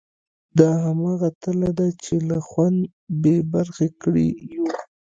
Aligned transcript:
دا 0.57 0.69
همغه 0.85 1.29
تله 1.41 1.69
ده 1.79 1.87
چې 2.03 2.13
له 2.29 2.37
خوند 2.47 2.79
بې 3.21 3.35
برخې 3.53 3.87
کړي 4.01 4.27
یو. 4.53 4.65